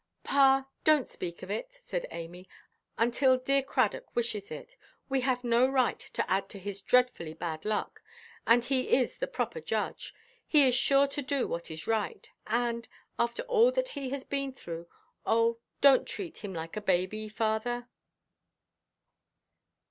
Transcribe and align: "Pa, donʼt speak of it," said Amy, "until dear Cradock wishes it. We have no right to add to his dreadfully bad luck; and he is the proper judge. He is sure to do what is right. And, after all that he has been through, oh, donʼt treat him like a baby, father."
"Pa, 0.23 0.65
donʼt 0.83 1.05
speak 1.05 1.43
of 1.43 1.51
it," 1.51 1.79
said 1.85 2.07
Amy, 2.09 2.49
"until 2.97 3.37
dear 3.37 3.61
Cradock 3.61 4.15
wishes 4.15 4.49
it. 4.49 4.75
We 5.09 5.21
have 5.21 5.43
no 5.43 5.67
right 5.69 5.99
to 5.99 6.27
add 6.27 6.49
to 6.49 6.57
his 6.59 6.81
dreadfully 6.81 7.35
bad 7.35 7.65
luck; 7.65 8.01
and 8.47 8.65
he 8.65 8.93
is 8.97 9.19
the 9.19 9.27
proper 9.27 9.61
judge. 9.61 10.15
He 10.47 10.63
is 10.67 10.73
sure 10.73 11.05
to 11.09 11.21
do 11.21 11.47
what 11.47 11.69
is 11.69 11.85
right. 11.85 12.27
And, 12.47 12.87
after 13.19 13.43
all 13.43 13.71
that 13.73 13.89
he 13.89 14.09
has 14.09 14.23
been 14.23 14.53
through, 14.53 14.87
oh, 15.23 15.59
donʼt 15.83 16.05
treat 16.07 16.37
him 16.39 16.51
like 16.55 16.75
a 16.75 16.81
baby, 16.81 17.29
father." 17.29 17.87